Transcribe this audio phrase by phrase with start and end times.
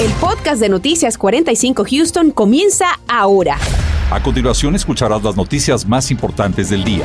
[0.00, 3.58] El podcast de Noticias 45 Houston comienza ahora.
[4.12, 7.04] A continuación escucharás las noticias más importantes del día.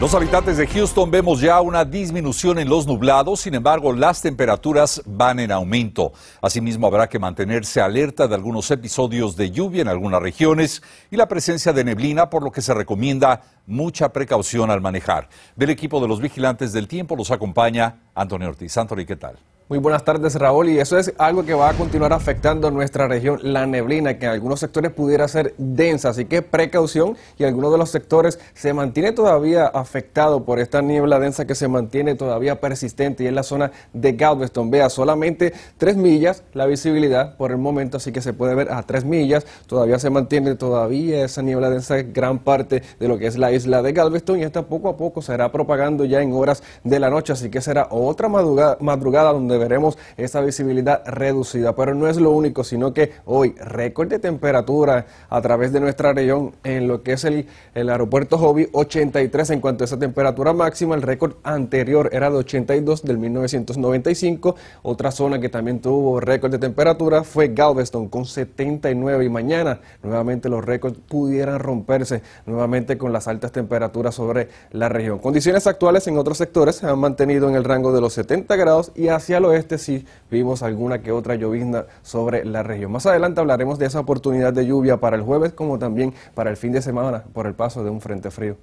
[0.00, 5.02] Los habitantes de Houston vemos ya una disminución en los nublados, sin embargo las temperaturas
[5.04, 6.12] van en aumento.
[6.40, 11.26] Asimismo habrá que mantenerse alerta de algunos episodios de lluvia en algunas regiones y la
[11.26, 15.28] presencia de neblina, por lo que se recomienda mucha precaución al manejar.
[15.56, 18.76] Del equipo de los vigilantes del tiempo los acompaña Antonio Ortiz.
[18.76, 19.36] Antonio, ¿qué tal?
[19.70, 20.68] Muy buenas tardes, Raúl.
[20.70, 24.32] Y eso es algo que va a continuar afectando nuestra región, la neblina, que en
[24.32, 26.08] algunos sectores pudiera ser densa.
[26.08, 31.20] Así que precaución y algunos de los sectores se mantiene todavía afectado por esta niebla
[31.20, 34.72] densa que se mantiene todavía persistente y en la zona de Galveston.
[34.72, 38.82] Vea, solamente tres millas la visibilidad por el momento, así que se puede ver a
[38.82, 39.46] tres millas.
[39.68, 43.82] Todavía se mantiene todavía esa niebla densa gran parte de lo que es la isla
[43.82, 47.08] de Galveston y esta poco a poco se irá propagando ya en horas de la
[47.08, 47.32] noche.
[47.32, 51.74] Así que será otra madrugada, madrugada donde veremos esa visibilidad reducida.
[51.76, 56.12] Pero no es lo único, sino que hoy récord de temperatura a través de nuestra
[56.12, 60.52] región en lo que es el, el aeropuerto Hobby, 83 en cuanto a esa temperatura
[60.52, 60.94] máxima.
[60.94, 64.56] El récord anterior era de 82 del 1995.
[64.82, 70.48] Otra zona que también tuvo récord de temperatura fue Galveston con 79 y mañana nuevamente
[70.48, 75.18] los récords pudieran romperse nuevamente con las altas temperaturas sobre la región.
[75.18, 78.92] Condiciones actuales en otros sectores se han mantenido en el rango de los 70 grados
[78.94, 82.92] y hacia los oeste sí vimos alguna que otra llovizna sobre la región.
[82.92, 86.56] Más adelante hablaremos de esa oportunidad de lluvia para el jueves como también para el
[86.56, 88.56] fin de semana por el paso de un frente frío.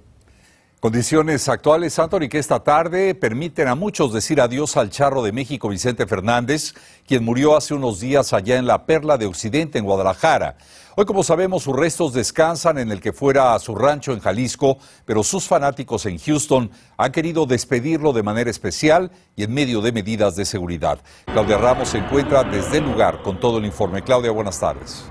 [0.80, 5.68] Condiciones actuales, Anthony, que esta tarde permiten a muchos decir adiós al charro de México
[5.68, 6.72] Vicente Fernández,
[7.04, 10.56] quien murió hace unos días allá en la Perla de Occidente, en Guadalajara.
[10.94, 15.24] Hoy, como sabemos, sus restos descansan en el que fuera su rancho en Jalisco, pero
[15.24, 20.36] sus fanáticos en Houston han querido despedirlo de manera especial y en medio de medidas
[20.36, 21.00] de seguridad.
[21.24, 24.04] Claudia Ramos se encuentra desde el lugar con todo el informe.
[24.04, 25.02] Claudia, buenas tardes.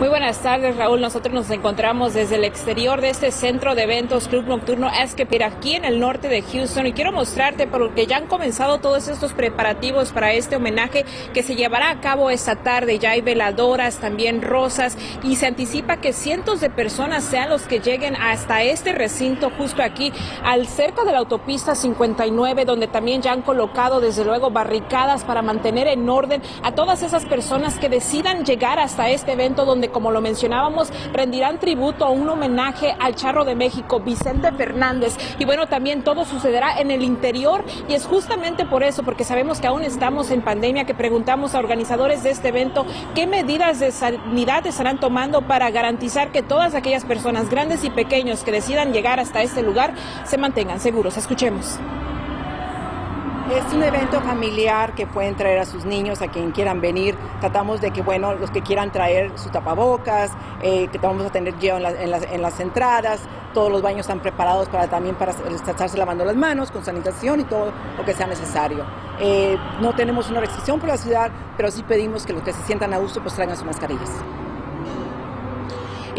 [0.00, 1.02] Muy buenas tardes, Raúl.
[1.02, 5.74] Nosotros nos encontramos desde el exterior de este centro de eventos Club Nocturno Esquipir aquí
[5.74, 10.10] en el norte de Houston y quiero mostrarte porque ya han comenzado todos estos preparativos
[10.12, 11.04] para este homenaje
[11.34, 12.98] que se llevará a cabo esta tarde.
[12.98, 17.80] Ya hay veladoras, también rosas y se anticipa que cientos de personas sean los que
[17.80, 23.32] lleguen hasta este recinto justo aquí al cerca de la autopista 59 donde también ya
[23.32, 28.46] han colocado desde luego barricadas para mantener en orden a todas esas personas que decidan
[28.46, 33.44] llegar hasta este evento donde como lo mencionábamos, rendirán tributo a un homenaje al charro
[33.44, 35.16] de México, Vicente Fernández.
[35.38, 39.60] Y bueno, también todo sucederá en el interior y es justamente por eso, porque sabemos
[39.60, 43.92] que aún estamos en pandemia, que preguntamos a organizadores de este evento qué medidas de
[43.92, 49.20] sanidad estarán tomando para garantizar que todas aquellas personas, grandes y pequeños, que decidan llegar
[49.20, 51.16] hasta este lugar, se mantengan seguros.
[51.16, 51.78] Escuchemos.
[53.50, 57.16] Es un evento familiar que pueden traer a sus niños, a quien quieran venir.
[57.40, 60.30] Tratamos de que, bueno, los que quieran traer su tapabocas,
[60.62, 63.22] eh, que vamos a tener gel en, las entradas,
[63.52, 67.44] todos los baños están preparados para también para estarse lavando las manos con sanitación y
[67.44, 68.84] todo lo que sea necesario.
[69.18, 72.62] Eh, no tenemos una restricción por la ciudad, pero sí pedimos que los que se
[72.62, 74.10] sientan a gusto pues traigan sus mascarillas.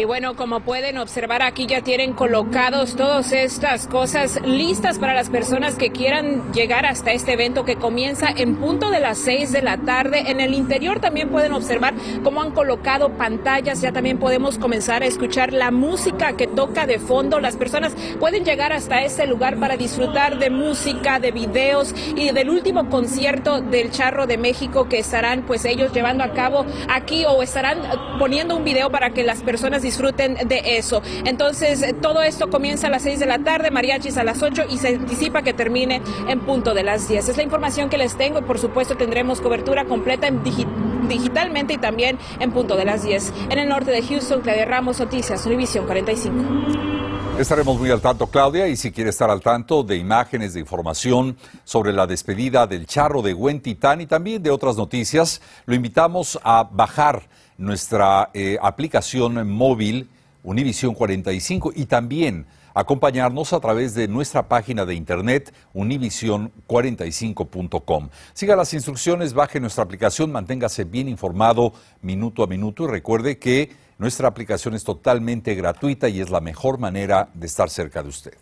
[0.01, 5.29] Y bueno, como pueden observar aquí ya tienen colocados todas estas cosas listas para las
[5.29, 9.61] personas que quieran llegar hasta este evento que comienza en punto de las 6 de
[9.61, 10.31] la tarde.
[10.31, 13.81] En el interior también pueden observar cómo han colocado pantallas.
[13.81, 17.39] Ya también podemos comenzar a escuchar la música que toca de fondo.
[17.39, 22.49] Las personas pueden llegar hasta este lugar para disfrutar de música, de videos y del
[22.49, 27.43] último concierto del Charro de México que estarán pues ellos llevando a cabo aquí o
[27.43, 27.77] estarán
[28.17, 31.01] poniendo un video para que las personas disfruten de eso.
[31.25, 34.77] Entonces, todo esto comienza a las 6 de la tarde, mariachis a las 8 y
[34.77, 37.27] se anticipa que termine en punto de las 10.
[37.27, 40.41] Es la información que les tengo y por supuesto tendremos cobertura completa en
[41.09, 43.33] digitalmente y también en punto de las 10.
[43.49, 47.20] En el norte de Houston, Claudia Ramos, Noticias, Univisión 45.
[47.39, 51.37] Estaremos muy al tanto, Claudia, y si quiere estar al tanto de imágenes, de información
[51.63, 56.39] sobre la despedida del charro de Gwen Titán y también de otras noticias, lo invitamos
[56.43, 57.23] a bajar
[57.57, 60.07] nuestra eh, aplicación móvil
[60.43, 68.09] Univision 45 y también acompañarnos a través de nuestra página de internet univision45.com.
[68.33, 73.90] Siga las instrucciones, baje nuestra aplicación, manténgase bien informado minuto a minuto y recuerde que
[74.01, 78.33] nuestra aplicación es totalmente gratuita y es la mejor manera de estar cerca de usted.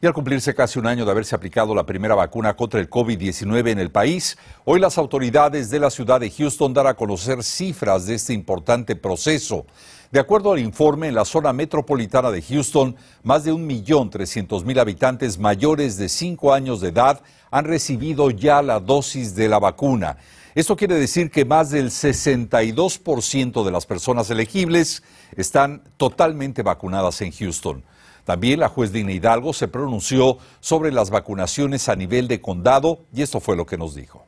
[0.00, 3.68] Y al cumplirse casi un año de haberse aplicado la primera vacuna contra el COVID-19
[3.68, 8.06] en el país, hoy las autoridades de la ciudad de Houston dan a conocer cifras
[8.06, 9.66] de este importante proceso.
[10.10, 15.98] De acuerdo al informe, en la zona metropolitana de Houston, más de 1.300.000 habitantes mayores
[15.98, 17.20] de 5 años de edad
[17.50, 20.16] han recibido ya la dosis de la vacuna.
[20.58, 25.04] Esto quiere decir que más del 62% de las personas elegibles
[25.36, 27.84] están totalmente vacunadas en Houston.
[28.24, 33.22] También la juez Dina Hidalgo se pronunció sobre las vacunaciones a nivel de condado y
[33.22, 34.26] esto fue lo que nos dijo.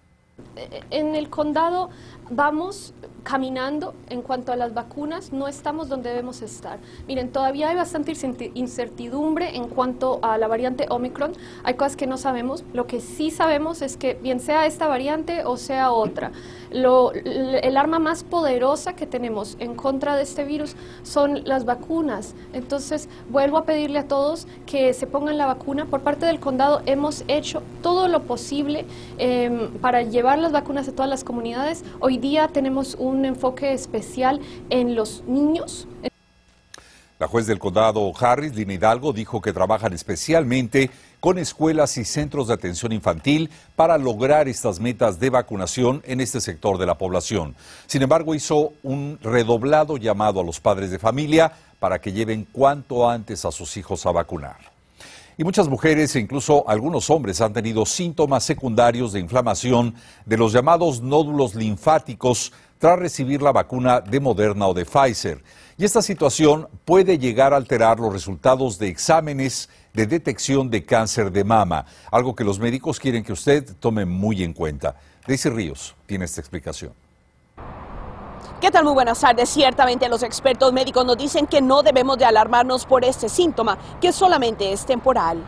[0.90, 1.90] En el condado
[2.30, 6.78] vamos caminando en cuanto a las vacunas, no estamos donde debemos estar.
[7.06, 8.12] Miren, todavía hay bastante
[8.54, 11.32] incertidumbre en cuanto a la variante Omicron.
[11.64, 12.64] Hay cosas que no sabemos.
[12.72, 16.32] Lo que sí sabemos es que bien sea esta variante o sea otra,
[16.70, 22.34] lo, el arma más poderosa que tenemos en contra de este virus son las vacunas.
[22.52, 25.86] Entonces, vuelvo a pedirle a todos que se pongan la vacuna.
[25.86, 28.86] Por parte del condado hemos hecho todo lo posible
[29.18, 31.84] em, para llevar las vacunas a todas las comunidades.
[32.00, 34.40] Hoy día tenemos un enfoque especial
[34.70, 35.86] en los niños.
[37.18, 40.90] La juez del condado Harris, Lina Hidalgo, dijo que trabajan especialmente
[41.20, 46.40] con escuelas y centros de atención infantil para lograr estas metas de vacunación en este
[46.40, 47.54] sector de la población.
[47.86, 53.08] Sin embargo, hizo un redoblado llamado a los padres de familia para que lleven cuanto
[53.08, 54.79] antes a sus hijos a vacunar.
[55.40, 59.94] Y muchas mujeres e incluso algunos hombres han tenido síntomas secundarios de inflamación
[60.26, 65.42] de los llamados nódulos linfáticos tras recibir la vacuna de Moderna o de Pfizer.
[65.78, 71.32] Y esta situación puede llegar a alterar los resultados de exámenes de detección de cáncer
[71.32, 74.96] de mama, algo que los médicos quieren que usted tome muy en cuenta.
[75.26, 76.92] Daisy Ríos tiene esta explicación.
[78.60, 78.84] ¿Qué tal?
[78.84, 79.48] Muy buenas tardes.
[79.48, 84.12] Ciertamente los expertos médicos nos dicen que no debemos de alarmarnos por este síntoma, que
[84.12, 85.42] solamente es temporal.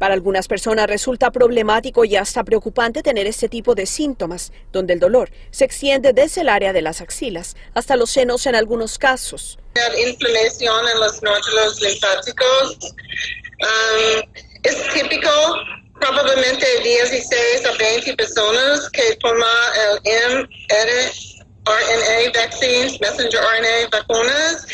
[0.00, 4.98] Para algunas personas resulta problemático y hasta preocupante tener este tipo de síntomas, donde el
[4.98, 9.56] dolor se extiende desde el área de las axilas hasta los senos en algunos casos.
[10.04, 12.78] Inflamación en los nódulos linfáticos
[13.62, 14.28] um,
[14.64, 15.30] es típico
[16.00, 19.48] probablemente 16 a 20 personas que toman
[20.02, 20.48] el
[21.66, 24.66] mRNA vaccines, messenger RNA vacunas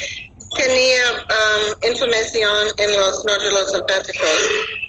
[0.56, 4.28] tenía um, inflamación en los nódulos linfáticos.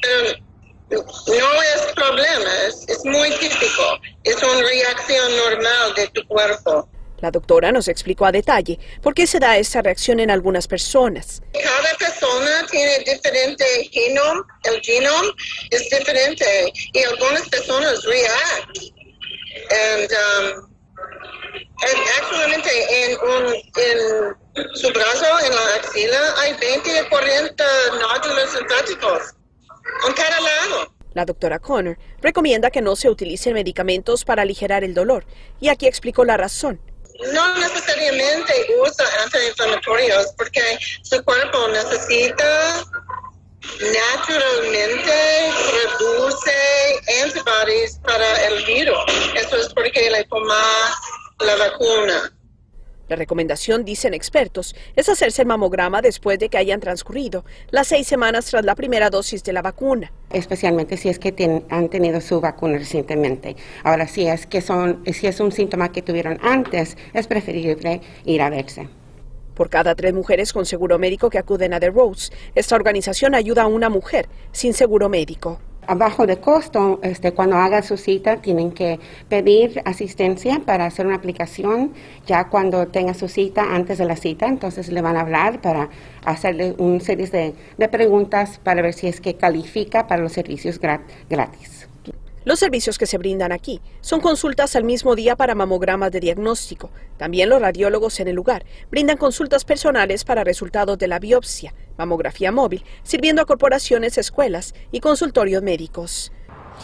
[0.01, 0.51] Pero
[0.89, 6.89] no es problema, es, muy típico, es una reacción normal de tu cuerpo.
[7.19, 11.41] La doctora nos explicó a detalle por qué se da esta reacción en algunas personas.
[11.53, 15.31] Cada persona tiene diferente genoma, el genoma
[15.69, 17.99] es diferente y algunas personas.
[19.69, 20.70] And, um,
[22.21, 22.69] actualmente
[23.03, 27.63] en, un, en su brazo, en la axila, hay 20 a 40
[27.99, 29.21] nódulos linfáticos
[30.07, 30.93] en cada lado.
[31.13, 35.25] La doctora Connor recomienda que no se utilicen medicamentos para aligerar el dolor
[35.59, 36.79] y aquí explicó la razón.
[37.33, 40.61] No necesariamente usa antiinflamatorios porque
[41.03, 42.85] su cuerpo necesita
[43.79, 46.51] naturalmente reduce
[47.23, 48.97] antibodies para el virus.
[49.35, 50.61] Eso es porque le toma
[51.45, 52.33] la vacuna.
[53.11, 58.07] La recomendación, dicen expertos, es hacerse el mamograma después de que hayan transcurrido las seis
[58.07, 60.13] semanas tras la primera dosis de la vacuna.
[60.29, 63.57] Especialmente si es que han tenido su vacuna recientemente.
[63.83, 68.41] Ahora, si es que son, si es un síntoma que tuvieron antes, es preferible ir
[68.41, 68.87] a verse.
[69.55, 73.63] Por cada tres mujeres con seguro médico que acuden a The Rose, esta organización ayuda
[73.63, 78.71] a una mujer sin seguro médico abajo de costo, este, cuando haga su cita, tienen
[78.71, 78.99] que
[79.29, 81.93] pedir asistencia para hacer una aplicación.
[82.27, 85.89] Ya cuando tenga su cita, antes de la cita, entonces le van a hablar para
[86.25, 90.79] hacerle una serie de, de preguntas para ver si es que califica para los servicios
[90.79, 91.87] gratis.
[92.43, 96.89] Los servicios que se brindan aquí son consultas al mismo día para mamogramas de diagnóstico.
[97.17, 102.51] También los radiólogos en el lugar brindan consultas personales para resultados de la biopsia, mamografía
[102.51, 106.31] móvil, sirviendo a corporaciones, escuelas y consultorios médicos.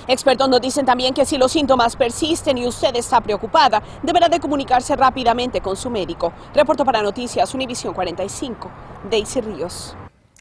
[0.08, 4.40] Expertos nos dicen también que si los síntomas persisten y usted está preocupada, deberá de
[4.40, 6.34] comunicarse rápidamente con su médico.
[6.54, 8.70] Reporto para Noticias Univisión 45,
[9.10, 9.96] Daisy Ríos.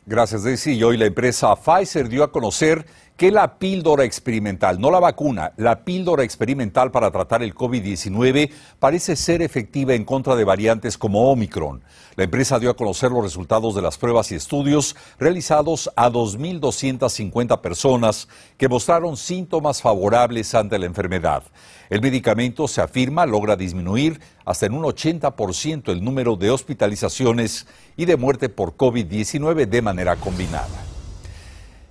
[0.04, 0.74] Gracias, Daisy.
[0.74, 2.86] Y hoy la empresa Pfizer dio a conocer
[3.16, 9.16] que la píldora experimental, no la vacuna, la píldora experimental para tratar el COVID-19 parece
[9.16, 11.82] ser efectiva en contra de variantes como Omicron.
[12.16, 17.60] La empresa dio a conocer los resultados de las pruebas y estudios realizados a 2.250
[17.62, 21.42] personas que mostraron síntomas favorables ante la enfermedad.
[21.88, 28.04] El medicamento, se afirma, logra disminuir hasta en un 80% el número de hospitalizaciones y
[28.04, 30.95] de muerte por COVID-19 de manera combinada.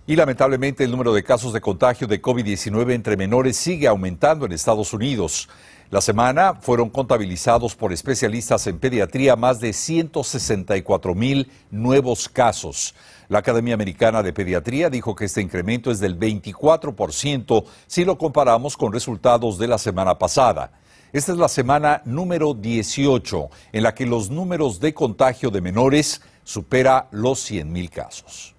[0.08, 4.52] Y lamentablemente el número de casos de contagio de COVID-19 entre menores sigue aumentando en
[4.52, 5.50] Estados Unidos.
[5.90, 12.94] La semana fueron contabilizados por especialistas en pediatría más de 164 mil nuevos casos.
[13.30, 18.78] La Academia Americana de Pediatría dijo que este incremento es del 24% si lo comparamos
[18.78, 20.72] con resultados de la semana pasada.
[21.14, 26.22] Esta es la semana número 18 en la que los números de contagio de menores
[26.44, 28.55] supera los 100 mil casos.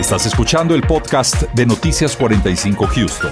[0.00, 3.30] Estás escuchando el podcast de Noticias 45 Houston.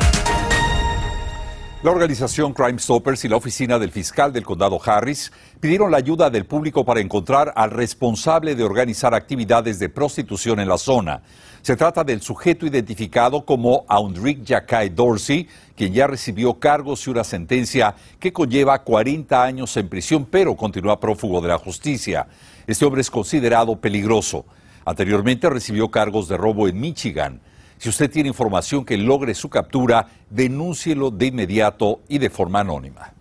[1.82, 6.28] La organización Crime Stoppers y la oficina del fiscal del condado Harris pidieron la ayuda
[6.28, 11.22] del público para encontrar al responsable de organizar actividades de prostitución en la zona.
[11.62, 17.25] Se trata del sujeto identificado como Aundrick Jackay Dorsey, quien ya recibió cargos y una
[17.25, 22.28] sentencia que conlleva 40 años en prisión, pero continúa prófugo de la justicia.
[22.66, 24.44] Este hombre es considerado peligroso.
[24.88, 27.42] Anteriormente recibió cargos de robo en Michigan.
[27.76, 33.12] Si usted tiene información que logre su captura, denúncielo de inmediato y de forma anónima.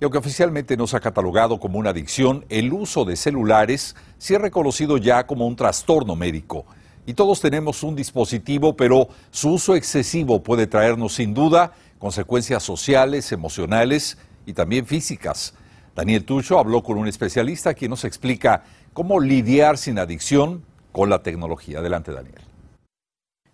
[0.00, 4.34] Y aunque oficialmente no se ha catalogado como una adicción, el uso de celulares sí
[4.34, 6.64] es reconocido ya como un trastorno médico.
[7.04, 13.30] Y todos tenemos un dispositivo, pero su uso excesivo puede traernos sin duda consecuencias sociales,
[13.30, 15.52] emocionales y también físicas.
[15.94, 21.22] Daniel Tucho habló con un especialista quien nos explica cómo lidiar sin adicción con la
[21.22, 21.80] tecnología.
[21.80, 22.51] Adelante, Daniel.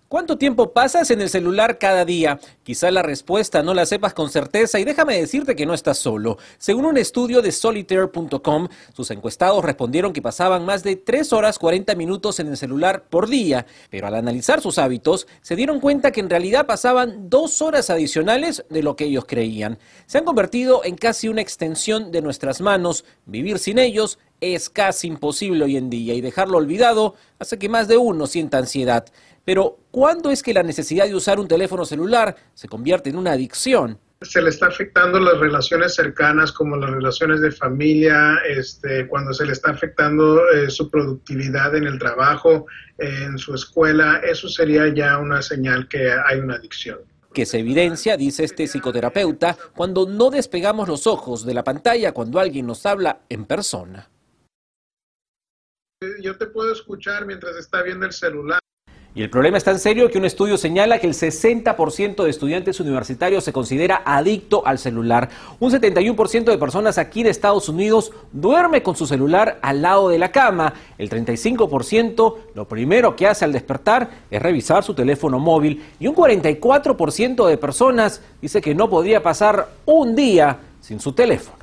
[0.09, 2.41] ¿Cuánto tiempo pasas en el celular cada día?
[2.63, 6.39] Quizá la respuesta no la sepas con certeza y déjame decirte que no estás solo.
[6.57, 11.95] Según un estudio de solitaire.com, sus encuestados respondieron que pasaban más de 3 horas 40
[11.95, 16.21] minutos en el celular por día, pero al analizar sus hábitos se dieron cuenta que
[16.21, 19.79] en realidad pasaban 2 horas adicionales de lo que ellos creían.
[20.07, 23.05] Se han convertido en casi una extensión de nuestras manos.
[23.27, 27.89] Vivir sin ellos es casi imposible hoy en día y dejarlo olvidado hace que más
[27.89, 29.07] de uno sienta ansiedad.
[29.45, 33.33] Pero, ¿cuándo es que la necesidad de usar un teléfono celular se convierte en una
[33.33, 33.99] adicción?
[34.21, 39.47] se le está afectando las relaciones cercanas como las relaciones de familia, este, cuando se
[39.47, 42.67] le está afectando eh, su productividad en el trabajo,
[42.99, 46.99] en su escuela, eso sería ya una señal que hay una adicción.
[47.33, 52.41] Que se evidencia, dice este psicoterapeuta, cuando no despegamos los ojos de la pantalla cuando
[52.41, 54.09] alguien nos habla en persona.
[56.23, 58.61] Yo te puedo escuchar mientras está viendo el celular.
[59.17, 62.79] Y el problema es tan serio que un estudio señala que el 60% de estudiantes
[62.79, 65.29] universitarios se considera adicto al celular.
[65.59, 70.19] Un 71% de personas aquí de Estados Unidos duerme con su celular al lado de
[70.19, 70.73] la cama.
[70.99, 75.85] El 35% lo primero que hace al despertar es revisar su teléfono móvil.
[75.99, 81.58] Y un 44% de personas dice que no podría pasar un día sin su teléfono.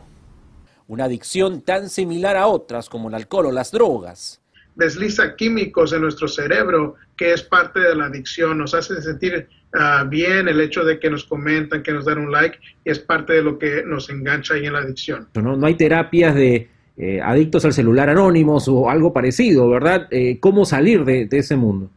[0.87, 4.41] Una adicción tan similar a otras como el alcohol o las drogas
[4.75, 10.05] desliza químicos en nuestro cerebro que es parte de la adicción, nos hace sentir ah,
[10.07, 13.33] bien el hecho de que nos comentan, que nos dan un like, y es parte
[13.33, 15.29] de lo que nos engancha ahí en la adicción.
[15.35, 20.07] No, no hay terapias de eh, adictos al celular anónimos o algo parecido, ¿verdad?
[20.11, 21.89] Eh, ¿Cómo salir de ese mundo?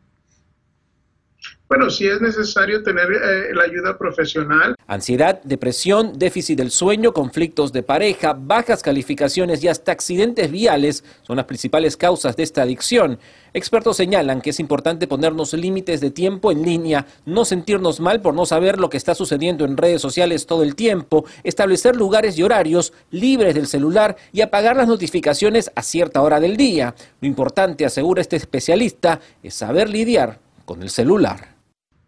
[1.68, 4.75] Bueno, si es necesario tener eh, la ayuda profesional.
[4.87, 11.37] Ansiedad, depresión, déficit del sueño, conflictos de pareja, bajas calificaciones y hasta accidentes viales son
[11.37, 13.18] las principales causas de esta adicción.
[13.52, 18.33] Expertos señalan que es importante ponernos límites de tiempo en línea, no sentirnos mal por
[18.33, 22.45] no saber lo que está sucediendo en redes sociales todo el tiempo, establecer lugares y
[22.45, 26.95] horarios libres del celular y apagar las notificaciones a cierta hora del día.
[27.21, 31.56] Lo importante, asegura este especialista, es saber lidiar con el celular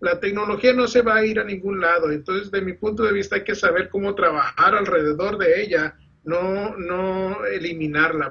[0.01, 2.11] la tecnología no se va a ir a ningún lado.
[2.11, 6.77] Entonces, de mi punto de vista, hay que saber cómo trabajar alrededor de ella, no,
[6.77, 8.31] no eliminarla.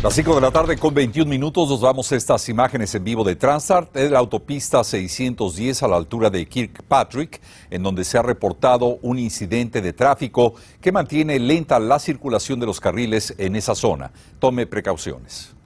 [0.00, 3.24] Las 5 de la tarde con 21 minutos nos vamos a estas imágenes en vivo
[3.24, 8.22] de Transart de la autopista 610 a la altura de Kirkpatrick, en donde se ha
[8.22, 13.74] reportado un incidente de tráfico que mantiene lenta la circulación de los carriles en esa
[13.74, 14.12] zona.
[14.38, 15.57] Tome precauciones.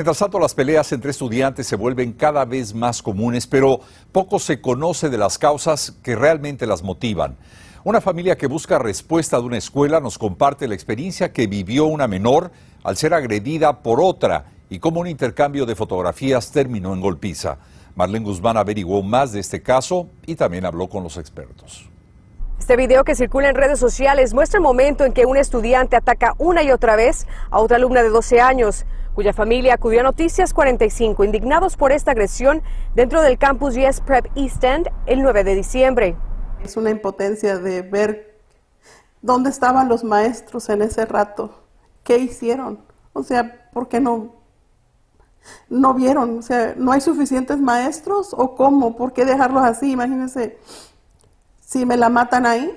[0.00, 3.80] Mientras tanto, las peleas entre estudiantes se vuelven cada vez más comunes, pero
[4.12, 7.36] poco se conoce de las causas que realmente las motivan.
[7.84, 12.08] Una familia que busca respuesta de una escuela nos comparte la experiencia que vivió una
[12.08, 12.50] menor
[12.82, 17.58] al ser agredida por otra y cómo un intercambio de fotografías terminó en golpiza.
[17.94, 21.90] Marlene Guzmán averiguó más de este caso y también habló con los expertos.
[22.58, 26.32] Este video que circula en redes sociales muestra el momento en que un estudiante ataca
[26.38, 30.54] una y otra vez a otra alumna de 12 años cuya familia acudió a Noticias
[30.54, 32.62] 45, indignados por esta agresión
[32.94, 36.16] dentro del campus Yes Prep East End el 9 de diciembre.
[36.62, 38.40] Es una impotencia de ver
[39.22, 41.54] dónde estaban los maestros en ese rato,
[42.04, 42.80] qué hicieron,
[43.12, 44.36] O sea, ¿por qué no,
[45.68, 46.38] no vieron?
[46.38, 48.96] O sea, ¿no hay suficientes maestros o cómo?
[48.96, 49.92] ¿Por qué dejarlos así?
[49.92, 50.58] Imagínense,
[51.60, 52.76] si me la matan ahí.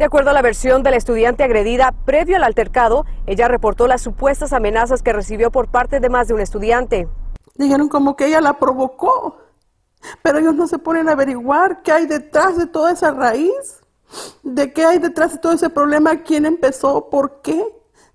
[0.00, 4.00] De acuerdo a la versión de la estudiante agredida, previo al altercado, ella reportó las
[4.00, 7.06] supuestas amenazas que recibió por parte de más de un estudiante.
[7.56, 9.36] Dijeron como que ella la provocó,
[10.22, 13.82] pero ellos no se ponen a averiguar qué hay detrás de toda esa raíz,
[14.42, 17.62] de qué hay detrás de todo ese problema, quién empezó, por qué.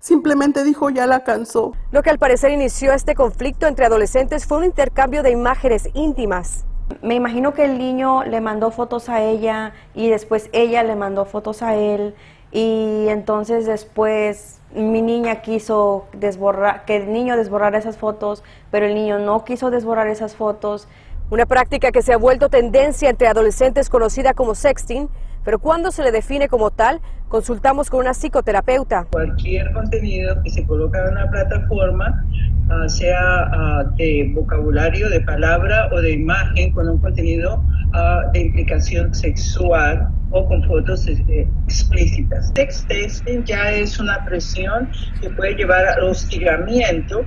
[0.00, 1.70] Simplemente dijo ya la cansó.
[1.92, 6.64] Lo que al parecer inició este conflicto entre adolescentes fue un intercambio de imágenes íntimas.
[7.02, 11.24] Me imagino que el niño le mandó fotos a ella y después ella le mandó
[11.24, 12.14] fotos a él
[12.52, 18.94] y entonces después mi niña quiso desborrar, que el niño desborrara esas fotos, pero el
[18.94, 20.86] niño no quiso desborrar esas fotos.
[21.28, 25.08] Una práctica que se ha vuelto tendencia entre adolescentes conocida como sexting,
[25.44, 29.08] pero cuando se le define como tal, consultamos con una psicoterapeuta.
[29.10, 32.24] Cualquier contenido que se coloca en una plataforma,
[32.70, 37.60] ah, sea ah, de vocabulario, de palabra o de imagen, con un contenido
[37.92, 42.52] ah, de implicación sexual o con fotos eh, explícitas.
[42.54, 44.88] Sexting ya es una presión
[45.20, 47.26] que puede llevar al hostigamiento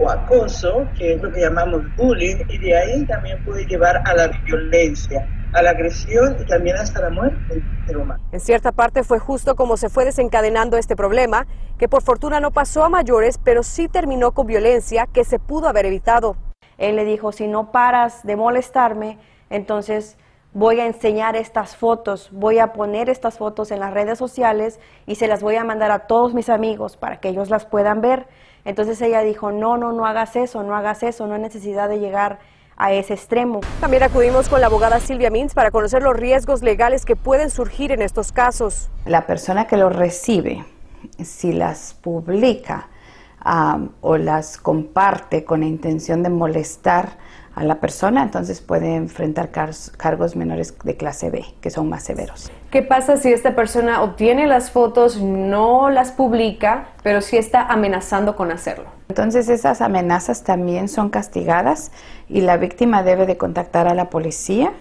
[0.00, 4.14] o acoso, que es lo que llamamos bullying, y de ahí también puede llevar a
[4.14, 7.62] la violencia a la agresión y también hasta la muerte
[8.32, 11.46] En cierta parte fue justo como se fue desencadenando este problema,
[11.78, 15.68] que por fortuna no pasó a mayores, pero sí terminó con violencia que se pudo
[15.68, 16.36] haber evitado.
[16.78, 19.18] Él le dijo, si no paras de molestarme,
[19.50, 20.16] entonces
[20.52, 25.16] voy a enseñar estas fotos, voy a poner estas fotos en las redes sociales y
[25.16, 28.26] se las voy a mandar a todos mis amigos para que ellos las puedan ver.
[28.64, 31.98] Entonces ella dijo, no, no, no hagas eso, no hagas eso, no hay necesidad de
[31.98, 32.38] llegar
[32.76, 33.60] a ese extremo.
[33.80, 37.92] También acudimos con la abogada Silvia Mintz para conocer los riesgos legales que pueden surgir
[37.92, 38.88] en estos casos.
[39.04, 40.64] La persona que los recibe,
[41.22, 42.88] si las publica
[44.00, 47.18] o las comparte con la intención de molestar
[47.54, 49.50] a la persona, entonces puede enfrentar
[49.96, 52.50] cargos menores de clase B, que son más severos.
[52.70, 58.36] ¿Qué pasa si esta persona obtiene las fotos, no las publica, pero sí está amenazando
[58.36, 58.84] con hacerlo?
[59.08, 61.90] Entonces esas amenazas también son castigadas
[62.28, 64.72] y la víctima debe de contactar a la policía.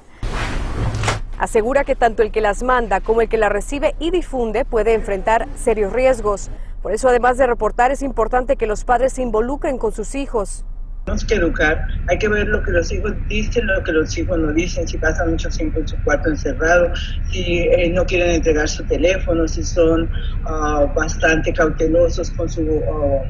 [1.39, 4.93] Asegura que tanto el que las manda como el que las recibe y difunde puede
[4.93, 6.51] enfrentar serios riesgos.
[6.83, 10.63] Por eso, además de reportar, es importante que los padres se involucren con sus hijos.
[11.09, 14.37] Tenemos que educar, hay que ver lo que los hijos dicen, lo que los hijos
[14.37, 16.91] no dicen, si pasan mucho tiempo en su cuarto encerrado,
[17.31, 20.07] si eh, no quieren entregar su teléfono, si son
[20.45, 23.23] ah, bastante cautelosos con su ah,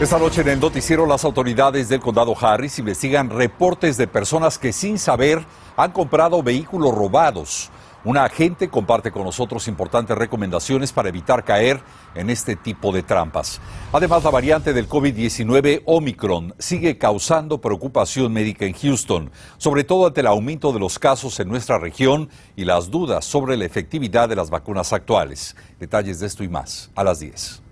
[0.00, 4.72] Esta noche en el noticiero las autoridades del condado Harris investigan reportes de personas que
[4.72, 7.70] sin saber han comprado vehículos robados.
[8.02, 11.80] Una agente comparte con nosotros importantes recomendaciones para evitar caer
[12.16, 13.60] en este tipo de trampas.
[13.92, 20.22] Además, la variante del COVID-19 Omicron sigue causando preocupación médica en Houston, sobre todo ante
[20.22, 24.36] el aumento de los casos en nuestra región y las dudas sobre la efectividad de
[24.36, 25.54] las vacunas actuales.
[25.78, 27.62] Detalles de esto y más a las 10.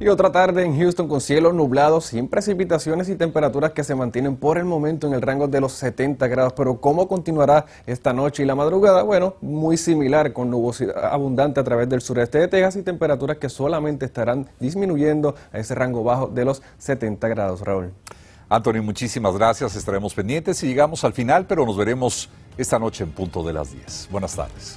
[0.00, 4.36] Y otra tarde en Houston con cielo nublado, sin precipitaciones y temperaturas que se mantienen
[4.36, 6.52] por el momento en el rango de los 70 grados.
[6.54, 9.04] Pero ¿cómo continuará esta noche y la madrugada?
[9.04, 13.48] Bueno, muy similar con nubosidad abundante a través del sureste de Texas y temperaturas que
[13.48, 17.92] solamente estarán disminuyendo a ese rango bajo de los 70 grados, Raúl.
[18.48, 19.76] Anthony, muchísimas gracias.
[19.76, 22.28] Estaremos pendientes y llegamos al final, pero nos veremos
[22.58, 24.08] esta noche en punto de las 10.
[24.10, 24.76] Buenas tardes.